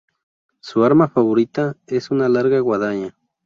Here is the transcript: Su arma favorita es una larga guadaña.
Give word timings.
Su 0.61 0.83
arma 0.83 1.09
favorita 1.09 1.77
es 1.85 2.09
una 2.09 2.27
larga 2.27 2.57
guadaña. 2.59 3.15